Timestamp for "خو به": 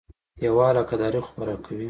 1.25-1.43